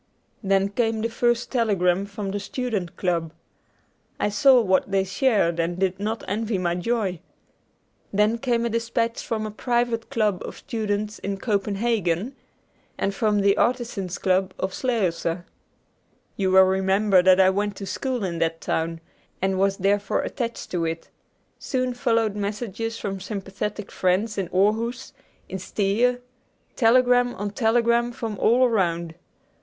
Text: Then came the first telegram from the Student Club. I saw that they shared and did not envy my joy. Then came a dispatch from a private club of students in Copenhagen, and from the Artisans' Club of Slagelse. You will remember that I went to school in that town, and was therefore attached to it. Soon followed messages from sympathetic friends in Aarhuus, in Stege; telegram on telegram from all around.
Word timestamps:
Then 0.41 0.69
came 0.69 1.01
the 1.01 1.09
first 1.09 1.51
telegram 1.51 2.07
from 2.07 2.31
the 2.31 2.39
Student 2.39 2.97
Club. 2.97 3.31
I 4.19 4.29
saw 4.29 4.63
that 4.63 4.89
they 4.89 5.03
shared 5.03 5.59
and 5.59 5.77
did 5.77 5.99
not 5.99 6.23
envy 6.27 6.57
my 6.57 6.73
joy. 6.73 7.19
Then 8.11 8.39
came 8.39 8.65
a 8.65 8.69
dispatch 8.71 9.23
from 9.23 9.45
a 9.45 9.51
private 9.51 10.09
club 10.09 10.41
of 10.43 10.57
students 10.57 11.19
in 11.19 11.37
Copenhagen, 11.37 12.35
and 12.97 13.13
from 13.13 13.41
the 13.41 13.55
Artisans' 13.57 14.17
Club 14.17 14.55
of 14.57 14.73
Slagelse. 14.73 15.43
You 16.35 16.49
will 16.49 16.63
remember 16.63 17.21
that 17.21 17.39
I 17.39 17.51
went 17.51 17.75
to 17.75 17.85
school 17.85 18.23
in 18.23 18.39
that 18.39 18.59
town, 18.59 19.01
and 19.39 19.59
was 19.59 19.77
therefore 19.77 20.21
attached 20.23 20.71
to 20.71 20.83
it. 20.83 21.11
Soon 21.59 21.93
followed 21.93 22.35
messages 22.35 22.97
from 22.97 23.19
sympathetic 23.19 23.91
friends 23.91 24.39
in 24.39 24.47
Aarhuus, 24.49 25.13
in 25.47 25.59
Stege; 25.59 26.19
telegram 26.75 27.35
on 27.35 27.51
telegram 27.51 28.11
from 28.11 28.39
all 28.39 28.65
around. 28.65 29.13